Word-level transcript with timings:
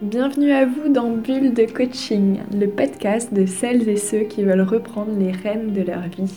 Bienvenue 0.00 0.52
à 0.52 0.64
vous 0.64 0.88
dans 0.88 1.10
Bulle 1.10 1.52
de 1.52 1.64
Coaching, 1.64 2.38
le 2.58 2.66
podcast 2.66 3.34
de 3.34 3.44
celles 3.44 3.88
et 3.88 3.96
ceux 3.96 4.20
qui 4.20 4.42
veulent 4.42 4.62
reprendre 4.62 5.12
les 5.18 5.32
rênes 5.32 5.74
de 5.74 5.82
leur 5.82 6.02
vie. 6.02 6.32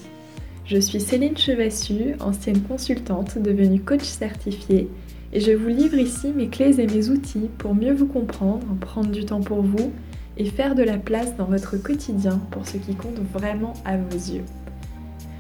Je 0.65 0.78
suis 0.78 0.99
Céline 0.99 1.38
Chevassu, 1.38 2.15
ancienne 2.20 2.62
consultante 2.62 3.38
devenue 3.38 3.79
coach 3.79 4.04
certifiée, 4.04 4.90
et 5.32 5.40
je 5.40 5.52
vous 5.52 5.70
livre 5.70 5.98
ici 5.98 6.34
mes 6.36 6.50
clés 6.50 6.82
et 6.82 6.88
mes 6.88 7.10
outils 7.10 7.50
pour 7.58 7.74
mieux 7.74 7.94
vous 7.94 8.08
comprendre, 8.08 8.66
prendre 8.82 9.10
du 9.12 9.26
temps 9.26 9.42
pour 9.42 9.62
vous 9.62 9.94
et 10.38 10.46
faire 10.46 10.76
de 10.76 10.84
la 10.84 10.98
place 10.98 11.38
dans 11.38 11.46
votre 11.46 11.82
quotidien 11.82 12.42
pour 12.52 12.68
ce 12.68 12.78
qui 12.78 12.96
compte 12.96 13.20
vraiment 13.34 13.74
à 13.86 13.96
vos 13.96 14.18
yeux. 14.18 14.44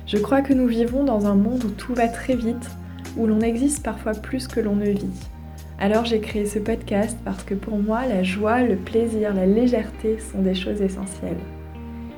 Je 0.05 0.17
crois 0.17 0.41
que 0.41 0.53
nous 0.53 0.67
vivons 0.67 1.03
dans 1.03 1.25
un 1.25 1.35
monde 1.35 1.63
où 1.65 1.69
tout 1.69 1.93
va 1.93 2.07
très 2.07 2.35
vite, 2.35 2.69
où 3.17 3.27
l'on 3.27 3.41
existe 3.41 3.83
parfois 3.83 4.13
plus 4.13 4.47
que 4.47 4.59
l'on 4.59 4.75
ne 4.75 4.89
vit. 4.89 5.29
Alors 5.79 6.05
j'ai 6.05 6.19
créé 6.19 6.45
ce 6.45 6.59
podcast 6.59 7.17
parce 7.25 7.43
que 7.43 7.55
pour 7.55 7.77
moi, 7.77 8.05
la 8.05 8.21
joie, 8.21 8.61
le 8.61 8.75
plaisir, 8.75 9.33
la 9.33 9.45
légèreté 9.45 10.19
sont 10.19 10.41
des 10.41 10.53
choses 10.53 10.81
essentielles. 10.81 11.39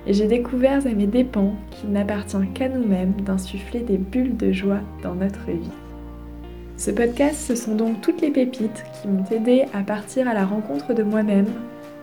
Et 0.05 0.13
j'ai 0.13 0.27
découvert 0.27 0.85
à 0.85 0.89
mes 0.89 1.07
dépens 1.07 1.55
qu'il 1.71 1.91
n'appartient 1.91 2.47
qu'à 2.53 2.67
nous-mêmes 2.67 3.13
d'insuffler 3.25 3.79
des 3.79 3.97
bulles 3.97 4.35
de 4.35 4.51
joie 4.51 4.81
dans 5.01 5.15
notre 5.15 5.45
vie. 5.45 5.71
Ce 6.75 6.91
podcast, 6.91 7.37
ce 7.47 7.55
sont 7.55 7.75
donc 7.75 8.01
toutes 8.01 8.19
les 8.19 8.31
pépites 8.31 8.83
qui 8.93 9.07
m'ont 9.07 9.23
aidé 9.31 9.63
à 9.73 9.83
partir 9.83 10.27
à 10.27 10.33
la 10.33 10.45
rencontre 10.45 10.93
de 10.93 11.03
moi-même, 11.03 11.47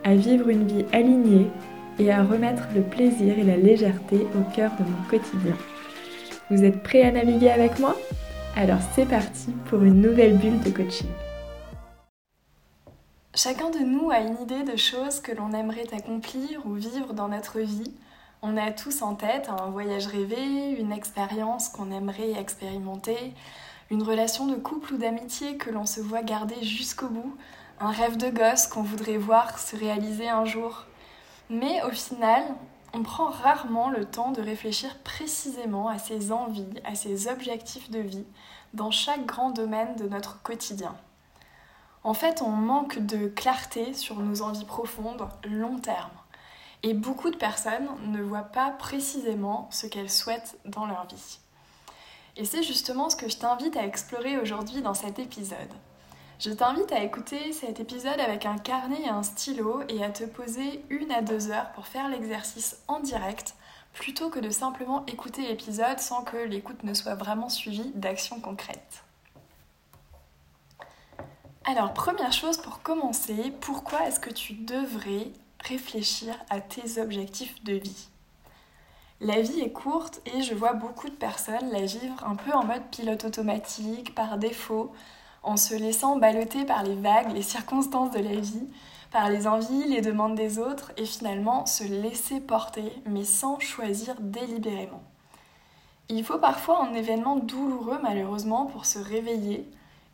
à 0.04 0.14
vivre 0.14 0.48
une 0.48 0.66
vie 0.66 0.86
alignée 0.92 1.48
et 1.98 2.10
à 2.10 2.22
remettre 2.22 2.68
le 2.74 2.80
plaisir 2.80 3.38
et 3.38 3.42
la 3.42 3.58
légèreté 3.58 4.26
au 4.34 4.56
cœur 4.56 4.70
de 4.78 4.84
mon 4.84 5.08
quotidien. 5.10 5.56
Vous 6.50 6.64
êtes 6.64 6.82
prêts 6.82 7.02
à 7.02 7.12
naviguer 7.12 7.50
avec 7.50 7.78
moi? 7.78 7.96
Alors 8.56 8.80
c'est 8.94 9.06
parti 9.06 9.52
pour 9.66 9.82
une 9.84 10.00
nouvelle 10.00 10.36
bulle 10.36 10.60
de 10.60 10.70
coaching. 10.70 11.08
Chacun 13.32 13.70
de 13.70 13.78
nous 13.78 14.10
a 14.10 14.18
une 14.18 14.40
idée 14.42 14.64
de 14.64 14.76
choses 14.76 15.20
que 15.20 15.30
l'on 15.32 15.52
aimerait 15.52 15.86
accomplir 15.94 16.66
ou 16.66 16.74
vivre 16.74 17.14
dans 17.14 17.28
notre 17.28 17.60
vie. 17.60 17.92
On 18.42 18.56
a 18.56 18.72
tous 18.72 19.02
en 19.02 19.14
tête 19.14 19.48
un 19.48 19.70
voyage 19.70 20.08
rêvé, 20.08 20.72
une 20.72 20.90
expérience 20.90 21.68
qu'on 21.68 21.92
aimerait 21.92 22.32
expérimenter, 22.32 23.32
une 23.90 24.02
relation 24.02 24.46
de 24.46 24.56
couple 24.56 24.94
ou 24.94 24.98
d'amitié 24.98 25.56
que 25.56 25.70
l'on 25.70 25.86
se 25.86 26.00
voit 26.00 26.22
garder 26.22 26.60
jusqu'au 26.62 27.08
bout, 27.08 27.36
un 27.78 27.92
rêve 27.92 28.16
de 28.16 28.30
gosse 28.30 28.66
qu'on 28.66 28.82
voudrait 28.82 29.16
voir 29.16 29.60
se 29.60 29.76
réaliser 29.76 30.28
un 30.28 30.44
jour. 30.44 30.86
Mais 31.50 31.82
au 31.84 31.90
final, 31.90 32.42
on 32.92 33.02
prend 33.02 33.30
rarement 33.30 33.90
le 33.90 34.04
temps 34.04 34.32
de 34.32 34.42
réfléchir 34.42 34.98
précisément 34.98 35.88
à 35.88 35.98
ses 35.98 36.32
envies, 36.32 36.66
à 36.84 36.94
ses 36.94 37.28
objectifs 37.28 37.90
de 37.90 38.00
vie 38.00 38.26
dans 38.74 38.90
chaque 38.90 39.26
grand 39.26 39.50
domaine 39.50 39.96
de 39.96 40.08
notre 40.08 40.42
quotidien. 40.42 40.96
En 42.02 42.14
fait, 42.14 42.42
on 42.42 42.50
manque 42.50 42.98
de 42.98 43.28
clarté 43.28 43.94
sur 43.94 44.16
nos 44.16 44.42
envies 44.42 44.64
profondes, 44.64 45.28
long 45.44 45.78
terme. 45.78 46.10
Et 46.82 46.94
beaucoup 46.94 47.30
de 47.30 47.36
personnes 47.36 47.88
ne 48.06 48.22
voient 48.22 48.42
pas 48.42 48.70
précisément 48.70 49.68
ce 49.70 49.86
qu'elles 49.86 50.10
souhaitent 50.10 50.58
dans 50.64 50.86
leur 50.86 51.06
vie. 51.06 51.38
Et 52.36 52.44
c'est 52.46 52.62
justement 52.62 53.10
ce 53.10 53.16
que 53.16 53.28
je 53.28 53.36
t'invite 53.36 53.76
à 53.76 53.84
explorer 53.84 54.38
aujourd'hui 54.38 54.80
dans 54.80 54.94
cet 54.94 55.18
épisode. 55.18 55.74
Je 56.40 56.48
t'invite 56.48 56.90
à 56.90 57.04
écouter 57.04 57.52
cet 57.52 57.80
épisode 57.80 58.18
avec 58.18 58.46
un 58.46 58.56
carnet 58.56 59.02
et 59.02 59.10
un 59.10 59.22
stylo 59.22 59.82
et 59.90 60.02
à 60.02 60.08
te 60.08 60.24
poser 60.24 60.82
une 60.88 61.12
à 61.12 61.20
deux 61.20 61.50
heures 61.50 61.70
pour 61.72 61.86
faire 61.86 62.08
l'exercice 62.08 62.78
en 62.88 62.98
direct 62.98 63.54
plutôt 63.92 64.30
que 64.30 64.38
de 64.38 64.48
simplement 64.48 65.04
écouter 65.04 65.46
l'épisode 65.46 65.98
sans 65.98 66.24
que 66.24 66.38
l'écoute 66.38 66.82
ne 66.82 66.94
soit 66.94 67.14
vraiment 67.14 67.50
suivie 67.50 67.92
d'actions 67.94 68.40
concrètes. 68.40 69.04
Alors, 71.66 71.92
première 71.92 72.32
chose 72.32 72.56
pour 72.56 72.80
commencer, 72.80 73.52
pourquoi 73.60 74.06
est-ce 74.06 74.18
que 74.18 74.30
tu 74.30 74.54
devrais 74.54 75.32
réfléchir 75.62 76.34
à 76.48 76.62
tes 76.62 77.02
objectifs 77.02 77.62
de 77.64 77.74
vie? 77.74 78.08
La 79.20 79.42
vie 79.42 79.60
est 79.60 79.72
courte 79.72 80.22
et 80.24 80.40
je 80.40 80.54
vois 80.54 80.72
beaucoup 80.72 81.10
de 81.10 81.14
personnes 81.14 81.70
la 81.70 81.84
vivre 81.84 82.24
un 82.24 82.36
peu 82.36 82.54
en 82.54 82.64
mode 82.64 82.88
pilote 82.90 83.26
automatique, 83.26 84.14
par 84.14 84.38
défaut, 84.38 84.94
en 85.42 85.56
se 85.56 85.74
laissant 85.74 86.16
balloter 86.16 86.64
par 86.64 86.82
les 86.82 86.94
vagues, 86.94 87.32
les 87.32 87.42
circonstances 87.42 88.10
de 88.10 88.20
la 88.20 88.34
vie, 88.34 88.68
par 89.10 89.28
les 89.28 89.46
envies, 89.46 89.84
les 89.84 90.00
demandes 90.00 90.34
des 90.34 90.58
autres, 90.58 90.92
et 90.96 91.04
finalement 91.04 91.66
se 91.66 91.84
laisser 91.84 92.40
porter, 92.40 92.92
mais 93.06 93.24
sans 93.24 93.58
choisir 93.58 94.14
délibérément. 94.20 95.02
Il 96.08 96.24
faut 96.24 96.38
parfois 96.38 96.84
un 96.84 96.94
événement 96.94 97.36
douloureux 97.36 97.98
malheureusement 98.02 98.66
pour 98.66 98.86
se 98.86 98.98
réveiller, 98.98 99.68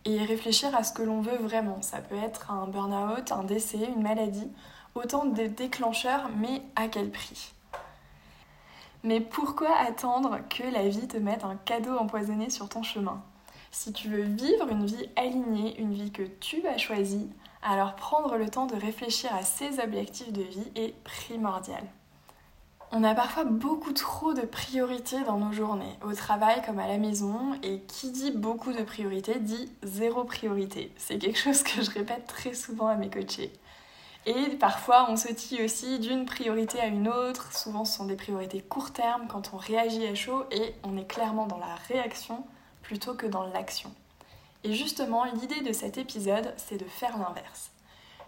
et 0.07 0.25
réfléchir 0.25 0.75
à 0.75 0.85
ce 0.85 0.93
que 0.93 1.03
l'on 1.03 1.21
veut 1.21 1.37
vraiment. 1.37 1.83
Ça 1.83 1.99
peut 1.99 2.17
être 2.17 2.51
un 2.53 2.67
burn-out, 2.67 3.33
un 3.33 3.43
décès, 3.43 3.91
une 3.95 4.03
maladie, 4.03 4.51
autant 4.95 5.25
de 5.25 5.47
déclencheurs, 5.47 6.31
mais 6.37 6.63
à 6.77 6.89
quel 6.89 7.11
prix? 7.11 7.53
Mais 9.03 9.21
pourquoi 9.21 9.77
attendre 9.77 10.39
que 10.49 10.63
la 10.63 10.89
vie 10.89 11.09
te 11.09 11.17
mette 11.17 11.45
un 11.45 11.57
cadeau 11.57 11.97
empoisonné 11.97 12.51
sur 12.51 12.69
ton 12.69 12.83
chemin? 12.83 13.23
Si 13.71 13.93
tu 13.93 14.09
veux 14.09 14.23
vivre 14.23 14.69
une 14.71 14.87
vie 14.87 15.09
alignée, 15.17 15.79
une 15.81 15.93
vie 15.93 16.13
que 16.13 16.23
tu 16.23 16.67
as 16.67 16.79
choisie, 16.79 17.29
alors 17.63 17.97
prendre 17.97 18.37
le 18.37 18.49
temps 18.49 18.67
de 18.67 18.77
réfléchir 18.77 19.35
à 19.35 19.43
ces 19.43 19.81
objectifs 19.81 20.33
de 20.33 20.43
vie 20.43 20.71
est 20.75 20.95
primordial. 21.03 21.83
On 22.93 23.03
a 23.03 23.15
parfois 23.15 23.45
beaucoup 23.45 23.93
trop 23.93 24.33
de 24.33 24.43
priorités 24.43 25.23
dans 25.25 25.39
nos 25.39 25.53
journées, 25.53 25.99
au 26.05 26.13
travail 26.15 26.63
comme 26.65 26.79
à 26.79 26.87
la 26.87 26.99
maison, 26.99 27.59
et 27.65 27.81
qui 27.81 28.13
dit 28.13 28.31
beaucoup 28.31 28.73
de 28.73 28.83
priorités 28.83 29.41
dit 29.41 29.69
zéro 29.83 30.23
priorité. 30.23 30.93
C'est 30.97 31.19
quelque 31.19 31.39
chose 31.39 31.65
que 31.65 31.83
je 31.83 31.91
répète 31.91 32.27
très 32.27 32.55
souvent 32.55 32.87
à 32.87 32.95
mes 32.95 33.11
coachés. 33.11 33.53
Et 34.25 34.51
parfois, 34.57 35.07
on 35.09 35.17
se 35.17 35.33
tille 35.33 35.63
aussi 35.63 35.99
d'une 35.99 36.27
priorité 36.27 36.81
à 36.81 36.87
une 36.87 37.09
autre. 37.09 37.53
Souvent, 37.53 37.85
ce 37.85 37.97
sont 37.97 38.07
des 38.07 38.17
priorités 38.17 38.61
court 38.61 38.93
terme 38.93 39.27
quand 39.29 39.51
on 39.53 39.57
réagit 39.57 40.07
à 40.07 40.15
chaud 40.15 40.45
et 40.51 40.75
on 40.85 40.97
est 40.97 41.07
clairement 41.07 41.47
dans 41.47 41.59
la 41.59 41.75
réaction 41.89 42.45
plutôt 42.87 43.15
que 43.15 43.27
dans 43.27 43.45
l'action. 43.49 43.93
Et 44.63 44.73
justement, 44.73 45.25
l'idée 45.25 45.61
de 45.63 45.73
cet 45.73 45.99
épisode, 45.99 46.55
c'est 46.57 46.79
de 46.79 46.85
faire 46.85 47.19
l'inverse. 47.19 47.73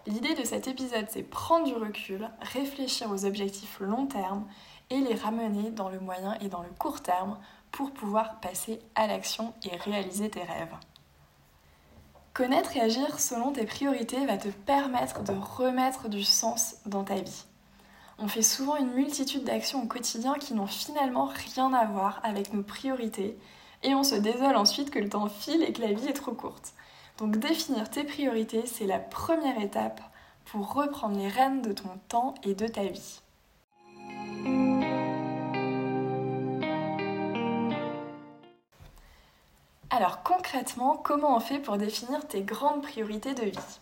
L'idée 0.05 0.35
de 0.35 0.43
cet 0.43 0.67
épisode, 0.67 1.05
c'est 1.09 1.23
prendre 1.23 1.65
du 1.65 1.73
recul, 1.73 2.29
réfléchir 2.41 3.09
aux 3.09 3.23
objectifs 3.23 3.79
long 3.79 4.05
terme 4.05 4.45
et 4.89 4.99
les 4.99 5.15
ramener 5.15 5.71
dans 5.71 5.87
le 5.87 6.01
moyen 6.01 6.37
et 6.41 6.49
dans 6.49 6.61
le 6.61 6.69
court 6.77 7.01
terme 7.01 7.37
pour 7.71 7.91
pouvoir 7.91 8.41
passer 8.41 8.81
à 8.95 9.07
l'action 9.07 9.53
et 9.63 9.77
réaliser 9.77 10.29
tes 10.29 10.43
rêves. 10.43 10.75
Connaître 12.33 12.75
et 12.75 12.81
agir 12.81 13.17
selon 13.17 13.53
tes 13.53 13.65
priorités 13.65 14.25
va 14.25 14.37
te 14.37 14.49
permettre 14.49 15.23
de 15.23 15.33
remettre 15.33 16.09
du 16.09 16.25
sens 16.25 16.75
dans 16.85 17.05
ta 17.05 17.15
vie. 17.15 17.45
On 18.17 18.27
fait 18.27 18.41
souvent 18.41 18.75
une 18.75 18.91
multitude 18.91 19.45
d'actions 19.45 19.83
au 19.83 19.87
quotidien 19.87 20.33
qui 20.33 20.53
n'ont 20.53 20.67
finalement 20.67 21.31
rien 21.55 21.71
à 21.71 21.85
voir 21.85 22.19
avec 22.23 22.53
nos 22.53 22.63
priorités 22.63 23.37
et 23.83 23.95
on 23.95 24.03
se 24.03 24.15
désole 24.15 24.55
ensuite 24.55 24.91
que 24.91 24.99
le 24.99 25.09
temps 25.09 25.29
file 25.29 25.63
et 25.63 25.73
que 25.73 25.81
la 25.81 25.93
vie 25.93 26.07
est 26.07 26.13
trop 26.13 26.33
courte. 26.33 26.73
Donc 27.17 27.37
définir 27.37 27.89
tes 27.89 28.03
priorités, 28.03 28.65
c'est 28.65 28.85
la 28.85 28.99
première 28.99 29.59
étape 29.61 30.01
pour 30.45 30.73
reprendre 30.73 31.17
les 31.17 31.27
rênes 31.27 31.61
de 31.61 31.73
ton 31.73 31.89
temps 32.07 32.33
et 32.43 32.55
de 32.55 32.67
ta 32.67 32.83
vie. 32.83 33.21
Alors 39.91 40.23
concrètement, 40.23 40.97
comment 40.97 41.35
on 41.35 41.39
fait 41.39 41.59
pour 41.59 41.77
définir 41.77 42.27
tes 42.27 42.41
grandes 42.41 42.83
priorités 42.83 43.33
de 43.33 43.45
vie? 43.45 43.79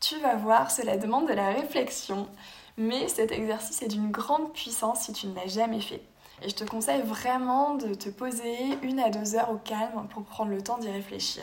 Tu 0.00 0.18
vas 0.18 0.34
voir, 0.34 0.70
cela 0.70 0.96
demande 0.96 1.28
de 1.28 1.32
la 1.32 1.50
réflexion, 1.50 2.28
mais 2.76 3.08
cet 3.08 3.30
exercice 3.30 3.82
est 3.82 3.88
d'une 3.88 4.10
grande 4.10 4.52
puissance 4.52 5.02
si 5.02 5.12
tu 5.12 5.26
ne 5.26 5.34
l'as 5.34 5.46
jamais 5.46 5.80
fait. 5.80 6.02
Et 6.44 6.50
je 6.50 6.54
te 6.54 6.64
conseille 6.64 7.00
vraiment 7.00 7.74
de 7.74 7.94
te 7.94 8.10
poser 8.10 8.78
une 8.82 9.00
à 9.00 9.08
deux 9.08 9.34
heures 9.34 9.50
au 9.50 9.56
calme 9.56 10.06
pour 10.10 10.24
prendre 10.24 10.50
le 10.50 10.62
temps 10.62 10.76
d'y 10.76 10.90
réfléchir. 10.90 11.42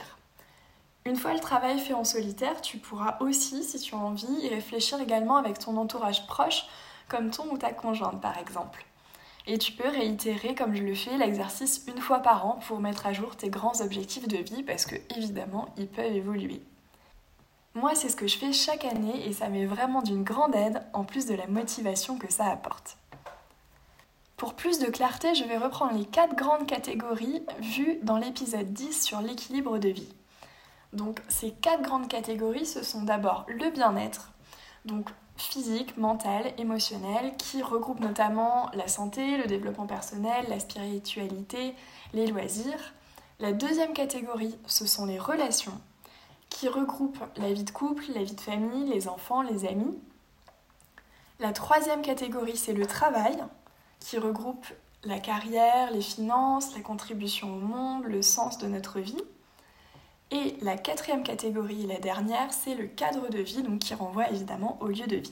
Une 1.06 1.16
fois 1.16 1.34
le 1.34 1.40
travail 1.40 1.80
fait 1.80 1.96
en 1.96 2.04
solitaire, 2.04 2.62
tu 2.62 2.78
pourras 2.78 3.18
aussi, 3.20 3.64
si 3.64 3.80
tu 3.80 3.96
as 3.96 3.98
envie, 3.98 4.32
y 4.44 4.50
réfléchir 4.50 5.02
également 5.02 5.38
avec 5.38 5.58
ton 5.58 5.76
entourage 5.78 6.28
proche, 6.28 6.68
comme 7.10 7.32
ton 7.32 7.52
ou 7.52 7.58
ta 7.58 7.74
conjointe 7.74 8.22
par 8.22 8.38
exemple. 8.38 8.86
Et 9.48 9.58
tu 9.58 9.72
peux 9.72 9.88
réitérer, 9.88 10.54
comme 10.54 10.76
je 10.76 10.84
le 10.84 10.94
fais, 10.94 11.18
l'exercice 11.18 11.84
une 11.88 12.00
fois 12.00 12.20
par 12.20 12.46
an 12.46 12.60
pour 12.68 12.80
mettre 12.80 13.08
à 13.08 13.14
jour 13.14 13.36
tes 13.36 13.50
grands 13.50 13.82
objectifs 13.82 14.28
de 14.28 14.38
vie 14.38 14.62
parce 14.62 14.86
que 14.86 14.96
évidemment, 15.18 15.70
ils 15.78 15.88
peuvent 15.88 16.16
évoluer. 16.16 16.62
Moi, 17.74 17.96
c'est 17.96 18.10
ce 18.10 18.16
que 18.16 18.28
je 18.28 18.38
fais 18.38 18.54
chaque 18.54 18.86
année 18.86 19.28
et 19.28 19.34
ça 19.34 19.50
m'est 19.50 19.66
vraiment 19.66 20.04
d'une 20.04 20.24
grande 20.24 20.54
aide 20.54 20.84
en 20.94 21.06
plus 21.06 21.26
de 21.26 21.34
la 21.34 21.48
motivation 21.48 22.20
que 22.20 22.32
ça 22.32 22.46
apporte. 22.46 22.98
Pour 24.42 24.56
plus 24.56 24.80
de 24.80 24.88
clarté, 24.88 25.36
je 25.36 25.44
vais 25.44 25.60
reprendre 25.60 25.94
les 25.94 26.06
quatre 26.06 26.36
grandes 26.36 26.66
catégories 26.66 27.44
vues 27.60 28.00
dans 28.02 28.18
l'épisode 28.18 28.74
10 28.74 29.04
sur 29.04 29.22
l'équilibre 29.22 29.78
de 29.78 29.90
vie. 29.90 30.12
Donc 30.94 31.22
ces 31.30 31.52
quatre 31.52 31.84
grandes 31.84 32.08
catégories, 32.08 32.66
ce 32.66 32.84
sont 32.84 33.04
d'abord 33.04 33.46
le 33.48 33.70
bien-être, 33.70 34.32
donc 34.84 35.12
physique, 35.38 35.96
mental, 35.96 36.56
émotionnel, 36.58 37.38
qui 37.38 37.62
regroupe 37.62 38.00
notamment 38.00 38.72
la 38.74 38.88
santé, 38.88 39.38
le 39.38 39.46
développement 39.46 39.86
personnel, 39.86 40.44
la 40.50 40.60
spiritualité, 40.60 41.76
les 42.14 42.26
loisirs, 42.26 42.96
La 43.40 43.54
deuxième 43.54 43.94
catégorie, 43.94 44.58
ce 44.66 44.88
sont 44.88 45.06
les 45.06 45.20
relations, 45.20 45.80
qui 46.50 46.68
regroupent 46.68 47.24
la 47.38 47.54
vie 47.54 47.64
de 47.64 47.70
couple, 47.70 48.06
la 48.16 48.24
vie 48.24 48.34
de 48.34 48.42
famille, 48.42 48.90
les 48.90 49.08
enfants, 49.08 49.44
les 49.44 49.68
amis. 49.68 50.00
La 51.40 51.54
troisième 51.54 52.02
catégorie, 52.02 52.58
c'est 52.58 52.74
le 52.74 52.88
travail, 52.88 53.38
qui 54.02 54.18
regroupe 54.18 54.66
la 55.06 55.20
carrière, 55.20 55.92
les 55.92 56.02
finances, 56.02 56.76
la 56.76 56.82
contribution 56.82 57.56
au 57.56 57.60
monde, 57.60 58.04
le 58.04 58.22
sens 58.22 58.58
de 58.58 58.68
notre 58.68 59.00
vie. 59.00 59.24
Et 60.32 60.58
la 60.62 60.78
quatrième 60.78 61.24
catégorie, 61.24 61.86
la 61.88 62.00
dernière, 62.00 62.52
c'est 62.52 62.76
le 62.76 62.88
cadre 62.88 63.30
de 63.30 63.40
vie, 63.40 63.64
donc 63.64 63.80
qui 63.80 63.94
renvoie 63.94 64.30
évidemment 64.30 64.78
au 64.82 64.88
lieu 64.88 65.08
de 65.08 65.18
vie. 65.18 65.32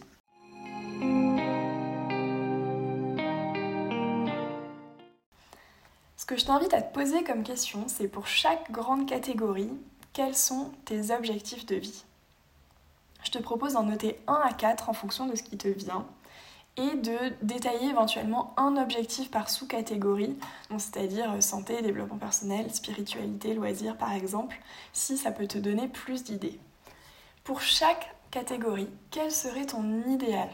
Ce 6.17 6.25
que 6.25 6.37
je 6.37 6.45
t'invite 6.45 6.73
à 6.73 6.81
te 6.81 6.93
poser 6.93 7.23
comme 7.23 7.43
question, 7.43 7.85
c'est 7.87 8.07
pour 8.07 8.27
chaque 8.27 8.71
grande 8.71 9.07
catégorie, 9.07 9.71
quels 10.13 10.35
sont 10.35 10.71
tes 10.85 11.11
objectifs 11.11 11.65
de 11.65 11.75
vie? 11.75 12.03
Je 13.23 13.31
te 13.31 13.39
propose 13.39 13.73
d'en 13.73 13.83
noter 13.83 14.19
1 14.27 14.33
à 14.33 14.53
4 14.53 14.89
en 14.89 14.93
fonction 14.93 15.27
de 15.27 15.35
ce 15.35 15.43
qui 15.43 15.57
te 15.57 15.67
vient 15.67 16.05
et 16.79 16.95
de 16.95 17.17
détailler 17.41 17.89
éventuellement 17.89 18.53
un 18.55 18.77
objectif 18.77 19.29
par 19.29 19.49
sous-catégorie, 19.49 20.37
c'est-à-dire 20.71 21.33
euh, 21.33 21.41
santé, 21.41 21.81
développement 21.81 22.17
personnel, 22.17 22.73
spiritualité, 22.73 23.53
loisirs 23.53 23.97
par 23.97 24.13
exemple, 24.13 24.57
si 24.93 25.17
ça 25.17 25.31
peut 25.31 25.47
te 25.47 25.57
donner 25.57 25.89
plus 25.89 26.23
d'idées. 26.23 26.59
Pour 27.43 27.61
chaque 27.61 28.15
catégorie, 28.31 28.89
quel 29.11 29.31
serait 29.31 29.65
ton 29.65 30.03
idéal? 30.07 30.49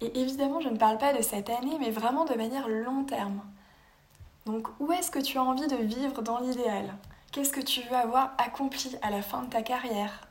Et 0.00 0.20
évidemment, 0.20 0.60
je 0.60 0.68
ne 0.68 0.78
parle 0.78 0.98
pas 0.98 1.12
de 1.12 1.22
cette 1.22 1.50
année, 1.50 1.76
mais 1.78 1.90
vraiment 1.90 2.24
de 2.24 2.34
manière 2.34 2.68
long 2.68 3.04
terme. 3.04 3.42
Donc, 4.46 4.68
où 4.80 4.92
est-ce 4.92 5.10
que 5.10 5.18
tu 5.18 5.38
as 5.38 5.42
envie 5.42 5.66
de 5.66 5.76
vivre 5.76 6.22
dans 6.22 6.40
l'idéal? 6.40 6.94
Qu'est-ce 7.32 7.52
que 7.52 7.60
tu 7.60 7.80
veux 7.82 7.96
avoir 7.96 8.32
accompli 8.38 8.96
à 9.02 9.10
la 9.10 9.22
fin 9.22 9.42
de 9.42 9.50
ta 9.50 9.62
carrière? 9.62 10.28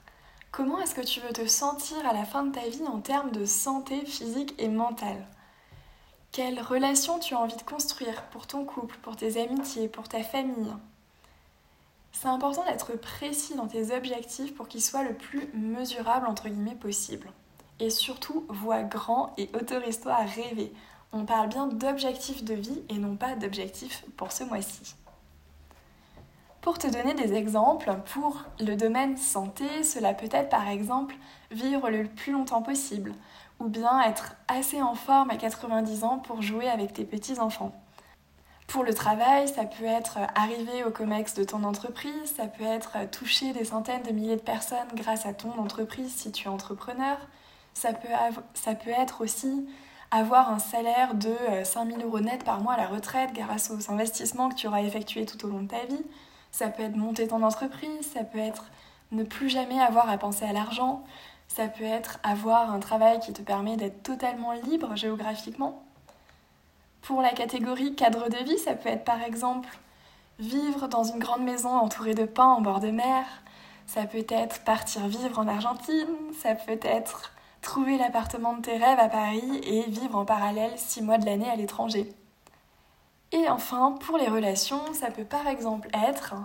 Comment 0.53 0.79
est-ce 0.81 0.93
que 0.93 1.01
tu 1.01 1.19
veux 1.19 1.33
te 1.33 1.47
sentir 1.47 1.97
à 2.07 2.13
la 2.13 2.25
fin 2.25 2.43
de 2.43 2.51
ta 2.51 2.61
vie 2.69 2.85
en 2.85 2.99
termes 2.99 3.31
de 3.31 3.43
santé 3.43 4.05
physique 4.05 4.53
et 4.59 4.67
mentale? 4.67 5.25
Quelle 6.31 6.61
relation 6.61 7.17
tu 7.17 7.33
as 7.33 7.39
envie 7.39 7.55
de 7.55 7.63
construire 7.63 8.21
pour 8.25 8.45
ton 8.45 8.63
couple, 8.63 8.95
pour 9.01 9.15
tes 9.15 9.41
amitiés, 9.41 9.87
pour 9.87 10.07
ta 10.07 10.21
famille? 10.21 10.71
C'est 12.11 12.27
important 12.27 12.63
d'être 12.65 12.95
précis 12.95 13.55
dans 13.55 13.65
tes 13.65 13.95
objectifs 13.95 14.53
pour 14.53 14.67
qu'ils 14.67 14.83
soient 14.83 15.01
le 15.01 15.15
plus 15.15 15.49
mesurables 15.55 16.27
entre 16.27 16.49
possible. 16.79 17.31
Et 17.79 17.89
surtout, 17.89 18.45
vois 18.47 18.83
grand 18.83 19.33
et 19.39 19.49
autorise-toi 19.59 20.13
à 20.13 20.23
rêver. 20.23 20.71
On 21.13 21.25
parle 21.25 21.49
bien 21.49 21.65
d'objectifs 21.65 22.43
de 22.43 22.53
vie 22.53 22.83
et 22.89 22.99
non 22.99 23.15
pas 23.15 23.33
d'objectifs 23.33 24.05
pour 24.17 24.31
ce 24.31 24.43
mois-ci. 24.43 24.93
Pour 26.63 26.77
te 26.79 26.87
donner 26.87 27.13
des 27.13 27.33
exemples, 27.33 27.93
pour 28.13 28.45
le 28.61 28.75
domaine 28.75 29.17
santé, 29.17 29.83
cela 29.83 30.13
peut 30.13 30.29
être 30.31 30.47
par 30.47 30.69
exemple 30.69 31.13
vivre 31.51 31.89
le 31.89 32.05
plus 32.05 32.31
longtemps 32.31 32.61
possible, 32.61 33.11
ou 33.59 33.67
bien 33.67 34.01
être 34.01 34.37
assez 34.47 34.81
en 34.81 34.95
forme 34.95 35.29
à 35.29 35.35
90 35.35 36.05
ans 36.05 36.19
pour 36.19 36.41
jouer 36.41 36.69
avec 36.69 36.93
tes 36.93 37.03
petits-enfants. 37.03 37.73
Pour 38.67 38.85
le 38.85 38.93
travail, 38.93 39.49
ça 39.49 39.65
peut 39.65 39.83
être 39.83 40.19
arriver 40.35 40.85
au 40.85 40.91
COMEX 40.91 41.33
de 41.33 41.43
ton 41.43 41.65
entreprise, 41.65 42.33
ça 42.37 42.47
peut 42.47 42.63
être 42.63 43.09
toucher 43.11 43.51
des 43.51 43.65
centaines 43.65 44.03
de 44.03 44.13
milliers 44.13 44.37
de 44.37 44.41
personnes 44.41 44.87
grâce 44.95 45.25
à 45.25 45.33
ton 45.33 45.51
entreprise 45.59 46.15
si 46.15 46.31
tu 46.31 46.45
es 46.45 46.49
entrepreneur, 46.49 47.17
ça 47.73 47.91
peut, 47.91 48.89
être 48.89 49.19
aussi 49.19 49.67
avoir 50.11 50.49
un 50.49 50.59
salaire 50.59 51.13
de 51.15 51.35
5000 51.65 51.97
euh, 51.97 52.05
euros 52.05 52.21
net 52.21 52.45
par 52.45 52.61
mois 52.61 52.75
à 52.75 52.77
la 52.77 52.87
retraite 52.87 53.33
grâce 53.33 53.69
aux 53.69 53.91
investissements 53.91 54.47
que 54.47 54.55
tu 54.55 54.67
auras 54.67 54.81
effectués 54.81 55.25
tout 55.25 55.45
au 55.45 55.49
long 55.49 55.63
de 55.63 55.67
ta 55.67 55.83
vie, 55.85 56.05
ça 56.53 56.69
peut 56.69 56.83
être 56.83 56.95
monter 56.95 57.27
ton 57.27 57.43
entreprise, 57.43 58.11
ça 58.13 58.23
peut 58.23 58.39
être 58.39 58.67
ne 59.11 59.23
plus 59.23 59.49
jamais 59.49 59.81
avoir 59.81 60.09
à 60.09 60.17
penser 60.17 60.45
à 60.45 60.53
l'argent, 60.53 61.03
ça 61.47 61.67
peut 61.67 61.83
être 61.83 62.19
avoir 62.23 62.71
un 62.71 62.79
travail 62.79 63.19
qui 63.19 63.33
te 63.33 63.41
permet 63.41 63.75
d'être 63.75 64.01
totalement 64.03 64.53
libre 64.53 64.95
géographiquement. 64.95 65.83
Pour 67.01 67.21
la 67.21 67.31
catégorie 67.31 67.95
cadre 67.95 68.29
de 68.29 68.37
vie, 68.37 68.57
ça 68.59 68.75
peut 68.75 68.89
être 68.89 69.03
par 69.03 69.21
exemple 69.21 69.77
vivre 70.39 70.87
dans 70.87 71.03
une 71.03 71.19
grande 71.19 71.43
maison 71.43 71.75
entourée 71.75 72.15
de 72.15 72.25
pins 72.25 72.45
en 72.45 72.61
bord 72.61 72.79
de 72.79 72.91
mer, 72.91 73.25
ça 73.87 74.05
peut 74.05 74.25
être 74.29 74.63
partir 74.63 75.07
vivre 75.07 75.39
en 75.39 75.47
Argentine, 75.47 76.07
ça 76.39 76.55
peut 76.55 76.79
être 76.81 77.33
trouver 77.61 77.97
l'appartement 77.97 78.53
de 78.53 78.61
tes 78.61 78.77
rêves 78.77 78.99
à 78.99 79.09
Paris 79.09 79.61
et 79.63 79.89
vivre 79.89 80.17
en 80.17 80.25
parallèle 80.25 80.73
six 80.77 81.01
mois 81.01 81.17
de 81.17 81.25
l'année 81.25 81.49
à 81.49 81.55
l'étranger. 81.55 82.13
Et 83.33 83.49
enfin, 83.49 83.97
pour 83.99 84.19
les 84.19 84.27
relations, 84.27 84.93
ça 84.93 85.09
peut 85.09 85.25
par 85.25 85.47
exemple 85.47 85.89
être 85.91 86.35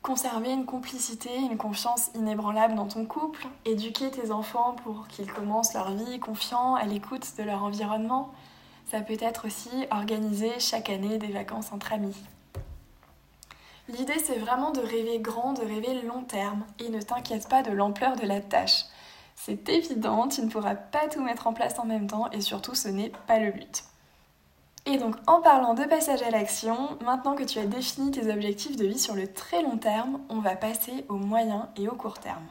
conserver 0.00 0.50
une 0.50 0.64
complicité, 0.64 1.28
une 1.36 1.58
confiance 1.58 2.10
inébranlable 2.14 2.74
dans 2.74 2.88
ton 2.88 3.04
couple, 3.04 3.46
éduquer 3.66 4.10
tes 4.10 4.30
enfants 4.32 4.74
pour 4.82 5.06
qu'ils 5.08 5.30
commencent 5.30 5.74
leur 5.74 5.92
vie 5.92 6.18
confiants 6.18 6.74
à 6.74 6.84
l'écoute 6.84 7.36
de 7.36 7.42
leur 7.42 7.62
environnement. 7.62 8.32
Ça 8.90 9.02
peut 9.02 9.18
être 9.20 9.46
aussi 9.46 9.68
organiser 9.90 10.58
chaque 10.58 10.88
année 10.88 11.18
des 11.18 11.30
vacances 11.30 11.70
entre 11.70 11.92
amis. 11.92 12.16
L'idée 13.88 14.18
c'est 14.18 14.38
vraiment 14.38 14.70
de 14.70 14.80
rêver 14.80 15.18
grand, 15.18 15.52
de 15.52 15.60
rêver 15.60 16.00
long 16.00 16.22
terme 16.22 16.64
et 16.78 16.88
ne 16.88 17.02
t'inquiète 17.02 17.46
pas 17.46 17.62
de 17.62 17.72
l'ampleur 17.72 18.16
de 18.16 18.26
la 18.26 18.40
tâche. 18.40 18.86
C'est 19.36 19.68
évident, 19.68 20.28
tu 20.28 20.40
ne 20.40 20.48
pourras 20.48 20.76
pas 20.76 21.08
tout 21.08 21.22
mettre 21.22 21.46
en 21.46 21.52
place 21.52 21.78
en 21.78 21.84
même 21.84 22.06
temps 22.06 22.30
et 22.30 22.40
surtout 22.40 22.74
ce 22.74 22.88
n'est 22.88 23.12
pas 23.26 23.38
le 23.38 23.52
but. 23.52 23.84
Et 24.84 24.98
donc 24.98 25.14
en 25.28 25.40
parlant 25.40 25.74
de 25.74 25.84
passage 25.84 26.22
à 26.22 26.30
l'action, 26.30 26.98
maintenant 27.04 27.36
que 27.36 27.44
tu 27.44 27.58
as 27.60 27.66
défini 27.66 28.10
tes 28.10 28.32
objectifs 28.32 28.76
de 28.76 28.84
vie 28.84 28.98
sur 28.98 29.14
le 29.14 29.32
très 29.32 29.62
long 29.62 29.78
terme, 29.78 30.20
on 30.28 30.40
va 30.40 30.56
passer 30.56 31.04
au 31.08 31.14
moyen 31.14 31.68
et 31.76 31.88
au 31.88 31.94
court 31.94 32.18
terme. 32.18 32.46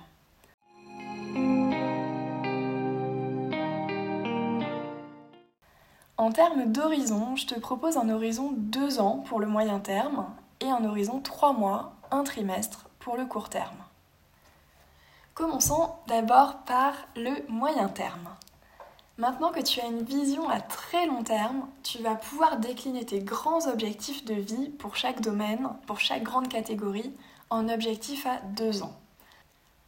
En 6.18 6.32
termes 6.32 6.72
d'horizon, 6.72 7.36
je 7.36 7.48
te 7.48 7.60
propose 7.60 7.98
un 7.98 8.08
horizon 8.08 8.52
2 8.56 9.02
ans 9.02 9.24
pour 9.28 9.40
le 9.40 9.48
moyen 9.48 9.80
terme 9.80 10.28
et 10.62 10.70
un 10.70 10.86
horizon 10.86 11.20
3 11.20 11.54
mois, 11.54 11.94
un 12.12 12.24
trimestre 12.24 12.90
pour 13.00 13.18
le 13.18 13.26
court 13.26 13.50
terme. 13.50 13.76
Commençons 15.34 15.90
d'abord 16.08 16.58
par 16.60 16.94
le 17.16 17.32
moyen 17.50 17.90
terme. 17.90 18.30
Maintenant 19.18 19.52
que 19.52 19.62
tu 19.62 19.82
as 19.82 19.88
une 19.88 20.04
vision 20.04 20.50
à 20.50 20.62
très 20.62 21.06
long 21.06 21.24
terme, 21.24 21.68
tu 21.84 22.02
vas 22.02 22.16
pouvoir 22.16 22.58
décliner 22.58 23.06
tes 23.06 23.20
grands 23.20 23.68
objectifs 23.68 24.26
de 24.26 24.34
vie 24.34 24.70
pour 24.70 24.96
chaque 24.96 25.22
domaine, 25.22 25.70
pour 25.86 26.00
chaque 26.00 26.24
grande 26.24 26.48
catégorie, 26.48 27.14
en 27.50 27.68
objectif 27.70 28.26
à 28.26 28.38
deux 28.56 28.84
ans. 28.84 28.98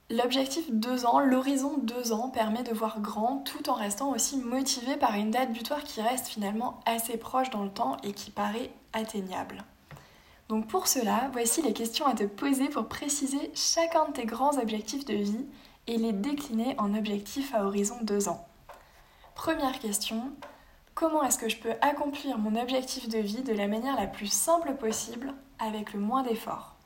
L'objectif 0.10 0.70
deux 0.70 1.06
ans, 1.06 1.20
l'horizon 1.20 1.78
deux 1.78 2.12
ans 2.12 2.30
permet 2.30 2.62
de 2.62 2.74
voir 2.74 3.00
grand 3.00 3.38
tout 3.38 3.70
en 3.70 3.74
restant 3.74 4.12
aussi 4.12 4.38
motivé 4.38 4.98
par 4.98 5.16
une 5.16 5.32
date 5.32 5.54
butoir 5.54 5.84
qui 5.84 6.02
reste 6.02 6.28
finalement 6.28 6.82
assez 6.86 7.18
proche 7.18 7.50
dans 7.50 7.64
le 7.64 7.72
temps 7.72 7.98
et 8.04 8.12
qui 8.12 8.30
paraît 8.30 8.70
atteignable. 8.92 9.64
Donc 10.50 10.68
pour 10.68 10.88
cela, 10.88 11.30
voici 11.32 11.62
les 11.62 11.74
questions 11.74 12.06
à 12.06 12.14
te 12.14 12.26
poser 12.26 12.68
pour 12.68 12.88
préciser 12.88 13.52
chacun 13.56 14.06
de 14.10 14.14
tes 14.14 14.26
grands 14.26 14.58
objectifs 14.60 15.06
de 15.06 15.16
vie 15.16 15.46
et 15.88 15.98
les 15.98 16.12
décliner 16.12 16.76
en 16.78 16.94
objectifs 16.94 17.56
à 17.56 17.66
horizon 17.66 17.96
deux 18.04 18.28
ans. 18.28 18.46
Première 19.44 19.78
question, 19.78 20.32
comment 20.96 21.22
est-ce 21.22 21.38
que 21.38 21.50
je 21.50 21.58
peux 21.58 21.74
accomplir 21.82 22.38
mon 22.38 22.56
objectif 22.56 23.10
de 23.10 23.18
vie 23.18 23.44
de 23.44 23.52
la 23.52 23.68
manière 23.68 23.98
la 23.98 24.08
plus 24.08 24.32
simple 24.32 24.74
possible 24.76 25.34
avec 25.60 25.92
le 25.92 26.00
moins 26.00 26.24
d'efforts? 26.24 26.78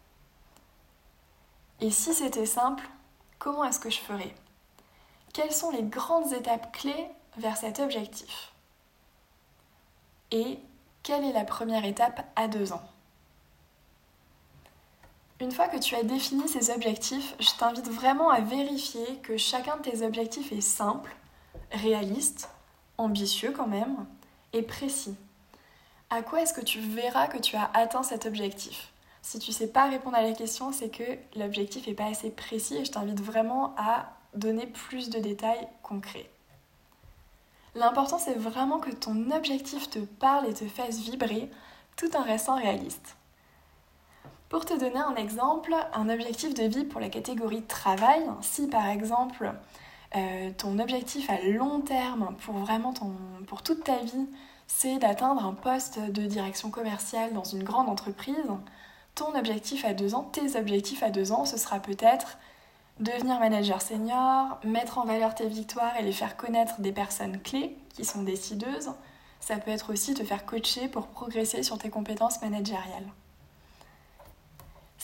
Et 1.81 1.91
si 1.91 2.15
c'était 2.15 2.47
simple, 2.47 2.83
comment 3.37 3.63
est-ce 3.63 3.79
que 3.79 3.91
je 3.91 3.99
ferais? 3.99 4.33
Quelles 5.33 5.51
sont 5.51 5.69
les 5.69 5.83
grandes 5.83 6.33
étapes 6.33 6.75
clés 6.75 7.07
vers 7.37 7.57
cet 7.57 7.77
objectif? 7.79 8.51
Et 10.31 10.57
quelle 11.03 11.25
est 11.25 11.33
la 11.33 11.45
première 11.45 11.85
étape 11.85 12.25
à 12.35 12.47
deux 12.47 12.73
ans? 12.73 12.89
Une 15.39 15.51
fois 15.51 15.67
que 15.67 15.77
tu 15.77 15.93
as 15.93 16.01
défini 16.01 16.47
ces 16.47 16.71
objectifs, 16.71 17.35
je 17.39 17.51
t'invite 17.59 17.87
vraiment 17.87 18.31
à 18.31 18.41
vérifier 18.41 19.19
que 19.21 19.37
chacun 19.37 19.77
de 19.77 19.83
tes 19.83 20.03
objectifs 20.03 20.51
est 20.51 20.61
simple 20.61 21.15
réaliste, 21.71 22.49
ambitieux 22.97 23.51
quand 23.51 23.67
même, 23.67 24.05
et 24.53 24.61
précis. 24.61 25.15
À 26.09 26.21
quoi 26.21 26.41
est-ce 26.41 26.53
que 26.53 26.63
tu 26.63 26.79
verras 26.79 27.27
que 27.27 27.37
tu 27.37 27.55
as 27.55 27.69
atteint 27.73 28.03
cet 28.03 28.25
objectif? 28.25 28.91
Si 29.21 29.39
tu 29.39 29.51
ne 29.51 29.55
sais 29.55 29.67
pas 29.67 29.89
répondre 29.89 30.15
à 30.15 30.21
la 30.21 30.31
question, 30.31 30.71
c'est 30.71 30.89
que 30.89 31.03
l'objectif 31.35 31.85
n'est 31.85 31.93
pas 31.93 32.05
assez 32.05 32.29
précis 32.29 32.77
et 32.77 32.85
je 32.85 32.91
t'invite 32.91 33.19
vraiment 33.19 33.75
à 33.77 34.13
donner 34.33 34.67
plus 34.67 35.09
de 35.09 35.19
détails 35.19 35.67
concrets. 35.83 36.29
L'important, 37.75 38.17
c'est 38.17 38.37
vraiment 38.37 38.79
que 38.79 38.89
ton 38.89 39.31
objectif 39.31 39.89
te 39.89 39.99
parle 39.99 40.47
et 40.47 40.53
te 40.53 40.65
fasse 40.65 40.99
vibrer 40.99 41.51
tout 41.97 42.15
en 42.15 42.23
restant 42.23 42.55
réaliste. 42.55 43.17
Pour 44.49 44.63
te 44.63 44.73
donner 44.73 44.99
un 44.99 45.15
exemple, 45.15 45.75
un 45.93 46.07
objectif 46.07 46.53
de 46.53 46.63
vie 46.63 46.85
pour 46.85 47.01
la 47.01 47.09
catégorie 47.09 47.63
travail, 47.63 48.23
si 48.41 48.67
par 48.67 48.87
exemple 48.87 49.53
euh, 50.15 50.51
ton 50.57 50.79
objectif 50.79 51.29
à 51.29 51.41
long 51.41 51.81
terme 51.81 52.35
pour 52.39 52.55
vraiment 52.55 52.93
ton, 52.93 53.11
pour 53.47 53.61
toute 53.61 53.83
ta 53.83 53.97
vie, 53.97 54.27
c'est 54.67 54.97
d'atteindre 54.99 55.45
un 55.45 55.53
poste 55.53 55.99
de 55.99 56.25
direction 56.25 56.69
commerciale 56.69 57.33
dans 57.33 57.43
une 57.43 57.63
grande 57.63 57.89
entreprise, 57.89 58.35
ton 59.15 59.35
objectif 59.35 59.85
à 59.85 59.93
deux 59.93 60.15
ans, 60.15 60.23
tes 60.23 60.57
objectifs 60.57 61.03
à 61.03 61.09
deux 61.09 61.31
ans, 61.31 61.45
ce 61.45 61.57
sera 61.57 61.79
peut-être 61.79 62.37
devenir 62.99 63.39
manager 63.39 63.81
senior, 63.81 64.59
mettre 64.63 64.97
en 64.97 65.05
valeur 65.05 65.35
tes 65.35 65.47
victoires 65.47 65.95
et 65.97 66.03
les 66.03 66.11
faire 66.11 66.37
connaître 66.37 66.81
des 66.81 66.91
personnes 66.91 67.39
clés 67.41 67.77
qui 67.93 68.05
sont 68.05 68.23
décideuses. 68.23 68.91
Ça 69.39 69.57
peut 69.57 69.71
être 69.71 69.93
aussi 69.93 70.13
te 70.13 70.23
faire 70.23 70.45
coacher 70.45 70.87
pour 70.87 71.07
progresser 71.07 71.63
sur 71.63 71.77
tes 71.77 71.89
compétences 71.89 72.41
managériales. 72.41 73.07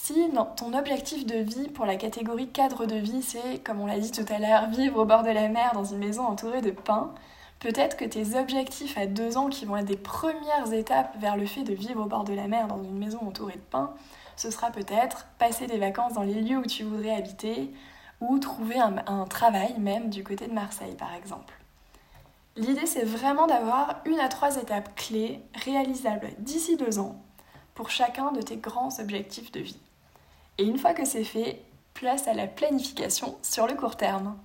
Si 0.06 0.16
ton 0.58 0.74
objectif 0.74 1.26
de 1.26 1.38
vie 1.38 1.70
pour 1.70 1.86
la 1.86 1.96
catégorie 1.96 2.50
cadre 2.50 2.86
de 2.86 2.98
vie, 2.98 3.22
c'est, 3.22 3.64
comme 3.64 3.80
on 3.80 3.86
l'a 3.86 4.00
dit 4.00 4.12
tout 4.12 4.26
à 4.28 4.38
l'heure, 4.38 4.68
vivre 4.68 5.00
au 5.00 5.06
bord 5.06 5.24
de 5.24 5.30
la 5.30 5.48
mer 5.48 5.72
dans 5.74 5.86
une 5.86 6.00
maison 6.00 6.26
entourée 6.26 6.60
de 6.60 6.72
pins, 6.72 7.14
peut-être 7.62 7.96
que 7.96 8.04
tes 8.04 8.38
objectifs 8.38 8.98
à 8.98 9.06
deux 9.06 9.38
ans, 9.38 9.48
qui 9.48 9.64
vont 9.64 9.78
être 9.78 9.86
des 9.86 9.96
premières 9.96 10.74
étapes 10.74 11.16
vers 11.22 11.38
le 11.38 11.46
fait 11.46 11.64
de 11.64 11.74
vivre 11.74 12.02
au 12.02 12.06
bord 12.06 12.26
de 12.26 12.34
la 12.34 12.50
mer 12.50 12.68
dans 12.68 12.84
une 12.84 12.98
maison 12.98 13.20
entourée 13.26 13.54
de 13.54 13.62
pins, 13.72 13.94
ce 14.36 14.52
sera 14.52 14.72
peut-être 14.72 15.26
passer 15.40 15.68
des 15.68 15.78
vacances 15.78 16.12
dans 16.12 16.24
les 16.24 16.42
lieux 16.42 16.58
où 16.58 16.66
tu 16.66 16.84
voudrais 16.84 17.16
habiter 17.16 17.74
ou 18.20 18.40
trouver 18.40 18.80
un, 18.80 18.96
un 19.08 19.24
travail 19.24 19.74
même 19.80 20.10
du 20.10 20.22
côté 20.26 20.48
de 20.48 20.54
Marseille 20.54 20.98
par 20.98 21.14
exemple. 21.14 21.54
L'idée 22.58 22.88
c'est 22.88 23.06
vraiment 23.06 23.48
d'avoir 23.48 24.02
une 24.04 24.20
à 24.20 24.28
trois 24.28 24.58
étapes 24.58 24.94
clés 24.98 25.40
réalisables 25.64 26.32
d'ici 26.40 26.76
deux 26.76 27.00
ans 27.00 27.16
pour 27.74 27.90
chacun 27.90 28.34
de 28.34 28.42
tes 28.42 28.58
grands 28.58 29.00
objectifs 29.00 29.54
de 29.54 29.62
vie. 29.62 29.80
Et 30.60 30.66
une 30.66 30.78
fois 30.78 30.94
que 30.94 31.06
c'est 31.06 31.24
fait, 31.24 31.64
place 31.94 32.28
à 32.28 32.34
la 32.34 32.48
planification 32.48 33.38
sur 33.42 33.66
le 33.66 33.74
court 33.74 33.98
terme. 33.98 34.36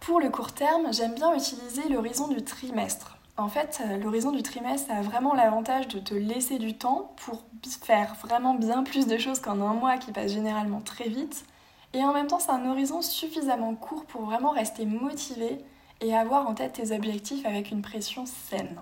Pour 0.00 0.20
le 0.20 0.30
court 0.30 0.52
terme, 0.52 0.92
j'aime 0.92 1.14
bien 1.14 1.34
utiliser 1.34 1.88
l'horizon 1.88 2.28
du 2.28 2.42
trimestre. 2.42 3.18
En 3.36 3.48
fait, 3.48 3.80
euh, 3.84 3.98
l'horizon 3.98 4.32
du 4.32 4.42
trimestre 4.42 4.90
a 4.90 5.00
vraiment 5.00 5.34
l'avantage 5.34 5.88
de 5.88 5.98
te 5.98 6.14
laisser 6.14 6.58
du 6.58 6.76
temps 6.76 7.14
pour 7.24 7.44
faire 7.82 8.14
vraiment 8.16 8.54
bien 8.54 8.82
plus 8.82 9.06
de 9.06 9.16
choses 9.16 9.40
qu'en 9.40 9.60
un 9.60 9.74
mois 9.74 9.98
qui 9.98 10.12
passe 10.12 10.32
généralement 10.32 10.80
très 10.80 11.08
vite. 11.08 11.44
Et 11.94 12.02
en 12.04 12.12
même 12.12 12.26
temps, 12.26 12.40
c'est 12.40 12.50
un 12.50 12.70
horizon 12.70 13.02
suffisamment 13.02 13.74
court 13.74 14.04
pour 14.06 14.22
vraiment 14.22 14.50
rester 14.50 14.86
motivé 14.86 15.58
et 16.00 16.14
avoir 16.14 16.48
en 16.48 16.54
tête 16.54 16.74
tes 16.74 16.94
objectifs 16.94 17.46
avec 17.46 17.70
une 17.70 17.82
pression 17.82 18.24
saine. 18.26 18.80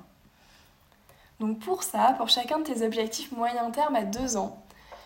Donc 1.41 1.59
pour 1.59 1.83
ça, 1.83 2.15
pour 2.19 2.29
chacun 2.29 2.59
de 2.59 2.65
tes 2.65 2.85
objectifs 2.85 3.33
moyen 3.33 3.71
terme 3.71 3.97
à 3.97 4.05
deux 4.05 4.37
ans, 4.37 4.63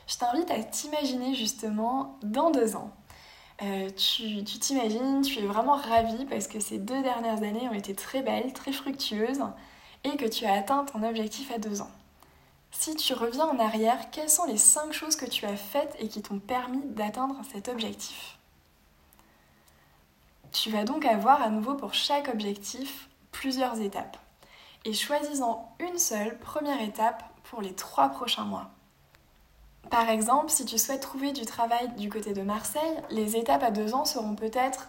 je 0.07 0.19
t'invite 0.19 0.51
à 0.51 0.63
t'imaginer 0.63 1.35
justement 1.35 2.19
dans 2.23 2.51
deux 2.51 2.77
ans. 2.77 2.91
Euh, 3.63 3.89
tu 3.91 4.43
t'imagines, 4.43 5.23
tu, 5.23 5.39
es 5.39 5.47
vraiment 5.47 5.77
ravi 5.77 6.25
parce 6.27 6.49
que 6.49 6.59
ces 6.59 6.79
deux 6.79 7.03
dernières 7.03 7.43
années 7.45 7.69
ont 7.69 7.75
été 7.75 7.95
très 7.95 8.21
belles, 8.21 8.53
très 8.53 8.73
fructueuses 8.73 9.45
et 10.03 10.17
que 10.17 10.27
tu 10.27 10.45
as 10.45 10.55
atteint 10.55 10.85
ton 10.85 11.05
objectif 11.05 11.53
à 11.53 11.59
deux 11.59 11.81
ans. 11.81 11.91
Si 12.73 12.97
tu 12.97 13.15
reviens 13.15 13.47
en 13.47 13.61
arrière, 13.61 14.11
quelles 14.11 14.29
sont 14.29 14.45
les 14.47 14.59
cinq 14.59 14.93
choses 14.93 15.15
que 15.15 15.25
tu 15.25 15.47
as 15.47 15.57
faites 15.57 15.95
et 16.01 16.09
qui 16.09 16.21
t'ont 16.21 16.41
permis 16.41 16.83
d'atteindre 16.83 17.37
cet 17.53 17.69
objectif? 17.69 18.39
Tu 20.51 20.71
vas 20.71 20.83
donc 20.83 21.05
avoir 21.05 21.41
à 21.41 21.49
nouveau 21.49 21.75
pour 21.75 21.95
chaque 21.95 22.29
objectif 22.29 23.09
plusieurs 23.31 23.81
étapes. 23.81 24.19
Et 24.85 24.93
choisis-en 24.93 25.75
une 25.79 25.99
seule 25.99 26.39
première 26.39 26.83
étape 26.83 27.25
pour 27.45 27.63
les 27.63 27.75
trois 27.75 28.11
prochains 28.11 28.45
mois. 28.45 28.71
Par 29.91 30.09
exemple, 30.09 30.51
si 30.51 30.65
tu 30.65 30.79
souhaites 30.79 31.01
trouver 31.01 31.33
du 31.33 31.47
travail 31.47 31.89
du 31.97 32.09
côté 32.09 32.33
de 32.33 32.43
Marseille, 32.43 33.03
les 33.11 33.37
étapes 33.37 33.63
à 33.63 33.71
deux 33.71 33.95
ans 33.95 34.05
seront 34.05 34.35
peut-être 34.35 34.89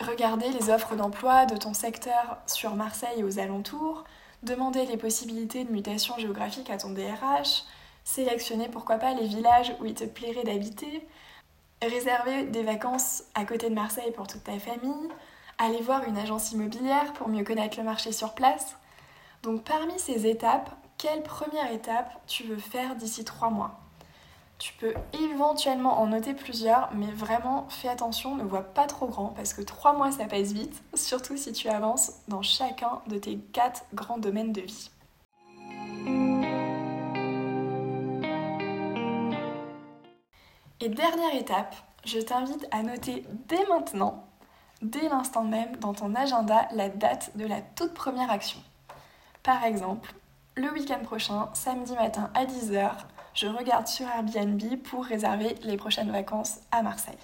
regarder 0.00 0.48
les 0.50 0.70
offres 0.70 0.96
d'emploi 0.96 1.46
de 1.46 1.56
ton 1.56 1.74
secteur 1.74 2.38
sur 2.46 2.74
Marseille 2.74 3.18
et 3.18 3.24
aux 3.24 3.38
alentours, 3.38 4.04
demander 4.42 4.84
les 4.86 4.96
possibilités 4.96 5.64
de 5.64 5.72
mutation 5.72 6.16
géographique 6.18 6.70
à 6.70 6.78
ton 6.78 6.90
DRH, 6.90 7.64
sélectionner 8.04 8.68
pourquoi 8.68 8.96
pas 8.96 9.14
les 9.14 9.26
villages 9.26 9.74
où 9.80 9.84
il 9.84 9.94
te 9.94 10.04
plairait 10.04 10.44
d'habiter, 10.44 11.06
réserver 11.82 12.44
des 12.44 12.62
vacances 12.62 13.24
à 13.34 13.44
côté 13.44 13.68
de 13.68 13.74
Marseille 13.74 14.12
pour 14.12 14.26
toute 14.26 14.44
ta 14.44 14.58
famille, 14.58 15.08
aller 15.58 15.80
voir 15.80 16.04
une 16.04 16.18
agence 16.18 16.52
immobilière 16.52 17.12
pour 17.14 17.28
mieux 17.28 17.44
connaître 17.44 17.78
le 17.78 17.84
marché 17.84 18.12
sur 18.12 18.34
place. 18.34 18.76
Donc 19.46 19.62
parmi 19.62 19.96
ces 19.96 20.26
étapes, 20.26 20.70
quelle 20.98 21.22
première 21.22 21.70
étape 21.70 22.10
tu 22.26 22.42
veux 22.42 22.56
faire 22.56 22.96
d'ici 22.96 23.24
trois 23.24 23.48
mois? 23.48 23.78
Tu 24.58 24.72
peux 24.72 24.92
éventuellement 25.22 26.00
en 26.00 26.08
noter 26.08 26.34
plusieurs, 26.34 26.92
mais 26.96 27.12
vraiment 27.12 27.68
fais 27.68 27.86
attention, 27.86 28.34
ne 28.34 28.42
vois 28.42 28.64
pas 28.64 28.88
trop 28.88 29.06
grand 29.06 29.28
parce 29.28 29.54
que 29.54 29.62
trois 29.62 29.92
mois 29.92 30.10
ça 30.10 30.24
passe 30.24 30.50
vite, 30.50 30.82
surtout 30.94 31.36
si 31.36 31.52
tu 31.52 31.68
avances 31.68 32.14
dans 32.26 32.42
chacun 32.42 33.02
de 33.06 33.18
tes 33.18 33.38
quatre 33.38 33.84
grands 33.94 34.18
domaines 34.18 34.52
de 34.52 34.62
vie. 34.62 34.90
Et 40.80 40.88
dernière 40.88 41.36
étape, 41.36 41.76
je 42.04 42.18
t'invite 42.18 42.66
à 42.72 42.82
noter 42.82 43.24
dès 43.46 43.64
maintenant, 43.66 44.24
dès 44.82 45.08
l'instant 45.08 45.44
même, 45.44 45.76
dans 45.76 45.94
ton 45.94 46.16
agenda, 46.16 46.66
la 46.72 46.88
date 46.88 47.36
de 47.36 47.46
la 47.46 47.60
toute 47.60 47.94
première 47.94 48.32
action. 48.32 48.58
Par 49.46 49.62
exemple, 49.62 50.12
le 50.56 50.72
week-end 50.72 50.98
prochain, 51.04 51.48
samedi 51.54 51.92
matin 51.92 52.30
à 52.34 52.46
10h, 52.46 52.90
je 53.32 53.46
regarde 53.46 53.86
sur 53.86 54.04
Airbnb 54.08 54.60
pour 54.82 55.04
réserver 55.04 55.54
les 55.62 55.76
prochaines 55.76 56.10
vacances 56.10 56.56
à 56.72 56.82
Marseille. 56.82 57.14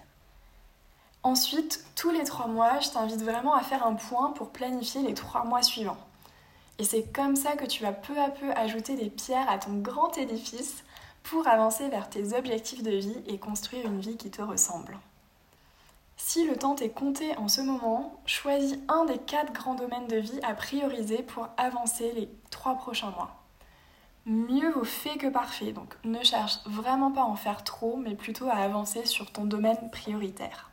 Ensuite, 1.25 1.85
tous 1.97 2.13
les 2.13 2.23
trois 2.23 2.47
mois, 2.47 2.79
je 2.79 2.91
t'invite 2.91 3.23
vraiment 3.23 3.57
à 3.57 3.63
faire 3.63 3.85
un 3.85 3.95
point 3.95 4.31
pour 4.31 4.51
planifier 4.51 5.03
les 5.03 5.15
trois 5.15 5.43
mois 5.43 5.65
suivants. 5.65 5.99
Et 6.79 6.85
c'est 6.85 7.13
comme 7.13 7.35
ça 7.35 7.57
que 7.57 7.67
tu 7.67 7.83
vas 7.83 7.93
peu 7.93 8.17
à 8.17 8.29
peu 8.29 8.53
ajouter 8.53 8.95
des 8.95 9.11
pierres 9.11 9.51
à 9.51 9.59
ton 9.59 9.79
grand 9.79 10.17
édifice 10.17 10.85
pour 11.25 11.49
avancer 11.49 11.89
vers 11.89 12.09
tes 12.09 12.35
objectifs 12.35 12.85
de 12.85 12.99
vie 12.99 13.21
et 13.27 13.39
construire 13.39 13.87
une 13.87 13.99
vie 13.99 14.17
qui 14.17 14.31
te 14.31 14.43
ressemble. 14.43 14.97
Si 16.33 16.47
le 16.47 16.57
temps 16.57 16.75
t'est 16.75 16.89
compté 16.89 17.37
en 17.37 17.47
ce 17.47 17.61
moment, 17.61 18.19
choisis 18.25 18.79
un 18.89 19.05
des 19.05 19.19
quatre 19.19 19.53
grands 19.53 19.75
domaines 19.75 20.07
de 20.07 20.17
vie 20.17 20.41
à 20.43 20.55
prioriser 20.55 21.19
pour 21.19 21.47
avancer 21.59 22.11
les 22.13 22.31
trois 22.49 22.75
prochains 22.75 23.11
mois 23.11 23.37
mieux 24.25 24.71
vaut 24.71 24.83
fait 24.83 25.19
que 25.19 25.27
parfait. 25.27 25.73
Donc 25.73 25.95
ne 26.05 26.23
cherche 26.23 26.61
vraiment 26.65 27.11
pas 27.11 27.21
à 27.21 27.27
en 27.27 27.37
faire 27.37 27.65
trop, 27.65 27.99
mais 27.99 28.15
plutôt 28.15 28.47
à 28.47 28.55
avancer 28.55 29.05
sur 29.05 29.31
ton 29.31 29.45
domaine 29.45 29.91
prioritaire. 29.91 30.71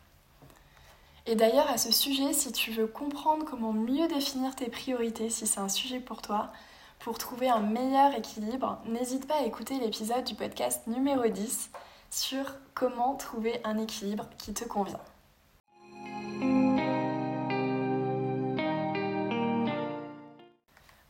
Et 1.25 1.35
d'ailleurs, 1.35 1.69
à 1.69 1.77
ce 1.77 1.91
sujet, 1.91 2.31
si 2.31 2.53
tu 2.53 2.71
veux 2.71 2.87
comprendre 2.87 3.43
comment 3.43 3.73
mieux 3.73 4.07
définir 4.07 4.55
tes 4.55 4.69
priorités, 4.69 5.29
si 5.29 5.45
c'est 5.45 5.59
un 5.59 5.67
sujet 5.67 5.99
pour 5.99 6.21
toi, 6.21 6.53
pour 6.99 7.17
trouver 7.17 7.49
un 7.49 7.59
meilleur 7.59 8.15
équilibre, 8.15 8.79
n'hésite 8.85 9.27
pas 9.27 9.41
à 9.41 9.43
écouter 9.43 9.77
l'épisode 9.77 10.23
du 10.23 10.35
podcast 10.35 10.87
numéro 10.87 11.27
10 11.27 11.69
sur 12.09 12.45
comment 12.75 13.15
trouver 13.15 13.59
un 13.65 13.77
équilibre 13.77 14.29
qui 14.37 14.53
te 14.53 14.63
convient. 14.63 15.01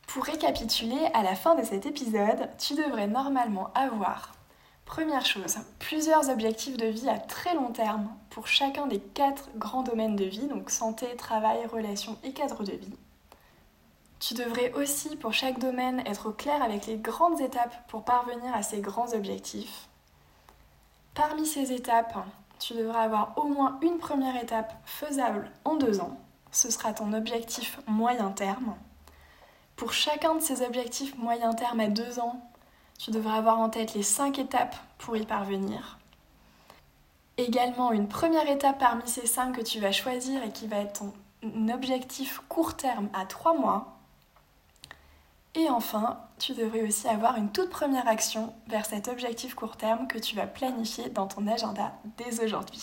Pour 0.06 0.24
récapituler, 0.24 1.06
à 1.14 1.22
la 1.22 1.34
fin 1.34 1.54
de 1.54 1.64
cet 1.64 1.86
épisode, 1.86 2.50
tu 2.58 2.74
devrais 2.74 3.06
normalement 3.06 3.70
avoir, 3.74 4.32
première 4.84 5.24
chose, 5.24 5.58
plusieurs 5.78 6.28
objectifs 6.30 6.76
de 6.76 6.86
vie 6.86 7.08
à 7.08 7.18
très 7.18 7.54
long 7.54 7.70
terme 7.70 8.08
pour 8.28 8.48
chacun 8.48 8.86
des 8.86 8.98
quatre 8.98 9.48
grands 9.56 9.84
domaines 9.84 10.16
de 10.16 10.24
vie, 10.24 10.48
donc 10.48 10.70
santé, 10.70 11.06
travail, 11.16 11.64
relations 11.66 12.18
et 12.24 12.32
cadre 12.32 12.64
de 12.64 12.72
vie. 12.72 12.94
Tu 14.18 14.34
devrais 14.34 14.72
aussi, 14.74 15.16
pour 15.16 15.32
chaque 15.32 15.58
domaine, 15.58 16.00
être 16.06 16.28
au 16.28 16.32
clair 16.32 16.62
avec 16.62 16.86
les 16.86 16.96
grandes 16.96 17.40
étapes 17.40 17.88
pour 17.88 18.04
parvenir 18.04 18.54
à 18.54 18.62
ces 18.62 18.80
grands 18.80 19.14
objectifs. 19.14 19.88
Parmi 21.14 21.46
ces 21.46 21.72
étapes, 21.72 22.18
tu 22.60 22.74
devras 22.74 23.00
avoir 23.00 23.32
au 23.36 23.44
moins 23.44 23.78
une 23.82 23.98
première 23.98 24.40
étape 24.40 24.72
faisable 24.84 25.50
en 25.64 25.74
deux 25.76 26.00
ans. 26.00 26.20
Ce 26.52 26.70
sera 26.70 26.92
ton 26.92 27.12
objectif 27.12 27.80
moyen 27.86 28.30
terme. 28.30 28.76
Pour 29.76 29.92
chacun 29.92 30.34
de 30.34 30.40
ces 30.40 30.62
objectifs 30.62 31.16
moyen 31.16 31.54
terme 31.54 31.80
à 31.80 31.88
deux 31.88 32.20
ans, 32.20 32.40
tu 32.98 33.10
devras 33.10 33.38
avoir 33.38 33.58
en 33.58 33.70
tête 33.70 33.94
les 33.94 34.02
cinq 34.02 34.38
étapes 34.38 34.76
pour 34.98 35.16
y 35.16 35.24
parvenir. 35.24 35.98
Également, 37.38 37.92
une 37.92 38.08
première 38.08 38.48
étape 38.48 38.78
parmi 38.78 39.08
ces 39.08 39.26
cinq 39.26 39.56
que 39.56 39.62
tu 39.62 39.80
vas 39.80 39.92
choisir 39.92 40.42
et 40.42 40.50
qui 40.50 40.66
va 40.66 40.76
être 40.76 41.00
ton 41.00 41.14
objectif 41.72 42.40
court 42.50 42.76
terme 42.76 43.08
à 43.14 43.24
trois 43.24 43.54
mois. 43.54 43.99
Et 45.56 45.68
enfin, 45.68 46.20
tu 46.38 46.52
devrais 46.54 46.82
aussi 46.82 47.08
avoir 47.08 47.36
une 47.36 47.50
toute 47.50 47.70
première 47.70 48.06
action 48.06 48.54
vers 48.68 48.86
cet 48.86 49.08
objectif 49.08 49.54
court 49.54 49.76
terme 49.76 50.06
que 50.06 50.18
tu 50.18 50.36
vas 50.36 50.46
planifier 50.46 51.08
dans 51.08 51.26
ton 51.26 51.46
agenda 51.48 51.92
dès 52.16 52.42
aujourd'hui. 52.44 52.82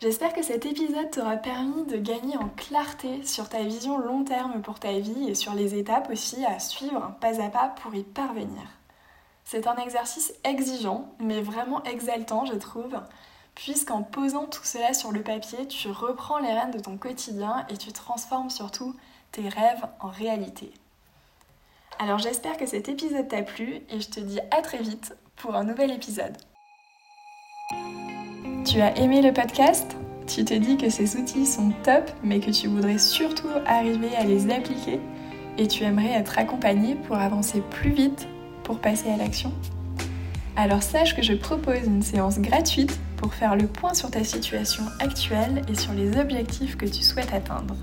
J'espère 0.00 0.32
que 0.34 0.42
cet 0.42 0.66
épisode 0.66 1.10
t'aura 1.10 1.36
permis 1.36 1.84
de 1.84 1.96
gagner 1.96 2.36
en 2.36 2.48
clarté 2.48 3.24
sur 3.24 3.48
ta 3.48 3.62
vision 3.62 3.96
long 3.96 4.24
terme 4.24 4.60
pour 4.60 4.80
ta 4.80 4.98
vie 4.98 5.28
et 5.28 5.36
sur 5.36 5.54
les 5.54 5.76
étapes 5.76 6.10
aussi 6.10 6.44
à 6.44 6.58
suivre 6.58 7.14
pas 7.20 7.40
à 7.40 7.48
pas 7.48 7.68
pour 7.68 7.94
y 7.94 8.02
parvenir. 8.02 8.64
C'est 9.44 9.66
un 9.66 9.76
exercice 9.76 10.34
exigeant, 10.42 11.14
mais 11.20 11.40
vraiment 11.40 11.82
exaltant, 11.84 12.44
je 12.44 12.54
trouve, 12.54 13.00
puisqu'en 13.54 14.02
posant 14.02 14.46
tout 14.46 14.64
cela 14.64 14.94
sur 14.94 15.12
le 15.12 15.22
papier, 15.22 15.68
tu 15.68 15.90
reprends 15.90 16.38
les 16.38 16.52
rênes 16.52 16.72
de 16.72 16.80
ton 16.80 16.96
quotidien 16.96 17.64
et 17.68 17.76
tu 17.76 17.92
transformes 17.92 18.50
surtout 18.50 18.96
tes 19.30 19.48
rêves 19.48 19.86
en 20.00 20.08
réalité. 20.08 20.72
Alors 21.98 22.18
j'espère 22.18 22.56
que 22.56 22.66
cet 22.66 22.88
épisode 22.88 23.28
t'a 23.28 23.42
plu 23.42 23.80
et 23.88 24.00
je 24.00 24.08
te 24.08 24.20
dis 24.20 24.40
à 24.50 24.62
très 24.62 24.82
vite 24.82 25.16
pour 25.36 25.54
un 25.54 25.64
nouvel 25.64 25.92
épisode. 25.92 26.36
Tu 28.66 28.80
as 28.80 28.96
aimé 28.98 29.22
le 29.22 29.32
podcast? 29.32 29.96
Tu 30.26 30.44
te 30.44 30.54
dis 30.54 30.76
que 30.76 30.90
ces 30.90 31.16
outils 31.16 31.46
sont 31.46 31.72
top 31.84 32.10
mais 32.22 32.40
que 32.40 32.50
tu 32.50 32.66
voudrais 32.66 32.98
surtout 32.98 33.48
arriver 33.66 34.14
à 34.16 34.24
les 34.24 34.50
appliquer 34.50 35.00
et 35.56 35.68
tu 35.68 35.84
aimerais 35.84 36.12
être 36.12 36.38
accompagné 36.38 36.96
pour 36.96 37.16
avancer 37.16 37.62
plus 37.70 37.90
vite 37.90 38.26
pour 38.64 38.80
passer 38.80 39.10
à 39.10 39.16
l'action? 39.16 39.52
Alors 40.56 40.82
sache 40.82 41.14
que 41.14 41.22
je 41.22 41.34
propose 41.34 41.86
une 41.86 42.02
séance 42.02 42.38
gratuite 42.38 42.98
pour 43.16 43.34
faire 43.34 43.54
le 43.54 43.66
point 43.66 43.94
sur 43.94 44.10
ta 44.10 44.24
situation 44.24 44.82
actuelle 44.98 45.62
et 45.68 45.74
sur 45.74 45.92
les 45.92 46.16
objectifs 46.18 46.76
que 46.76 46.86
tu 46.86 47.02
souhaites 47.02 47.32
atteindre. 47.32 47.76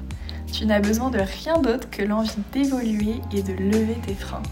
Tu 0.52 0.66
n'as 0.66 0.80
besoin 0.80 1.10
de 1.10 1.20
rien 1.20 1.60
d'autre 1.60 1.90
que 1.90 2.04
l'envie 2.04 2.32
d'évoluer 2.52 3.22
et 3.34 3.42
de 3.42 3.54
lever 3.54 3.98
tes 4.06 4.14
freins. 4.14 4.44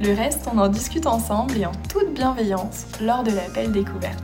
Le 0.00 0.14
reste, 0.14 0.48
on 0.52 0.58
en 0.58 0.68
discute 0.68 1.06
ensemble 1.06 1.56
et 1.56 1.64
en 1.66 1.72
toute 1.88 2.14
bienveillance 2.14 2.86
lors 3.00 3.24
de 3.24 3.30
l'appel 3.30 3.72
découverte. 3.72 4.22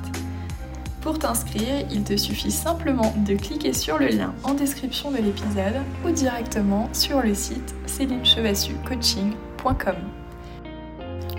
Pour 1.00 1.18
t'inscrire, 1.18 1.86
il 1.90 2.02
te 2.02 2.16
suffit 2.16 2.50
simplement 2.50 3.14
de 3.26 3.34
cliquer 3.34 3.74
sur 3.74 3.98
le 3.98 4.06
lien 4.06 4.32
en 4.42 4.54
description 4.54 5.10
de 5.10 5.18
l'épisode 5.18 5.82
ou 6.04 6.10
directement 6.10 6.88
sur 6.92 7.20
le 7.20 7.34
site 7.34 7.74
célinechevassucoaching.com. 7.86 9.96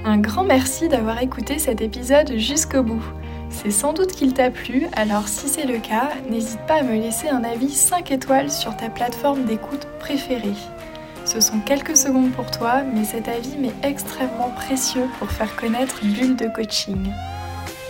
Un 0.03 0.17
grand 0.19 0.43
merci 0.43 0.87
d'avoir 0.87 1.19
écouté 1.21 1.57
cet 1.57 1.81
épisode 1.81 2.37
jusqu'au 2.37 2.83
bout. 2.83 3.03
C'est 3.63 3.71
sans 3.71 3.93
doute 3.93 4.11
qu'il 4.11 4.33
t'a 4.33 4.51
plu, 4.51 4.87
alors 4.95 5.27
si 5.27 5.47
c'est 5.47 5.65
le 5.65 5.79
cas, 5.79 6.09
n'hésite 6.29 6.59
pas 6.67 6.75
à 6.75 6.83
me 6.83 6.95
laisser 6.95 7.29
un 7.29 7.43
avis 7.43 7.71
5 7.71 8.11
étoiles 8.11 8.51
sur 8.51 8.75
ta 8.77 8.89
plateforme 8.89 9.45
d'écoute 9.45 9.87
préférée. 9.99 10.53
Ce 11.25 11.39
sont 11.39 11.59
quelques 11.59 11.97
secondes 11.97 12.31
pour 12.31 12.51
toi, 12.51 12.83
mais 12.83 13.05
cet 13.05 13.27
avis 13.27 13.57
m'est 13.57 13.73
extrêmement 13.81 14.51
précieux 14.55 15.07
pour 15.17 15.31
faire 15.31 15.55
connaître 15.55 16.03
Bulle 16.03 16.35
de 16.35 16.47
Coaching. 16.47 17.11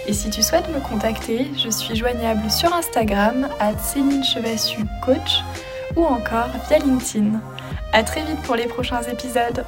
Et 0.07 0.13
si 0.13 0.29
tu 0.29 0.41
souhaites 0.43 0.69
me 0.69 0.79
contacter, 0.79 1.51
je 1.57 1.69
suis 1.69 1.95
joignable 1.95 2.49
sur 2.49 2.73
Instagram 2.73 3.49
à 3.59 3.77
Céline 3.77 4.23
Chevassu 4.23 4.85
Coach 5.03 5.43
ou 5.95 6.05
encore 6.05 6.51
via 6.69 6.77
LinkedIn. 6.77 7.41
A 7.91 8.03
très 8.03 8.21
vite 8.21 8.41
pour 8.43 8.55
les 8.55 8.67
prochains 8.67 9.01
épisodes. 9.01 9.65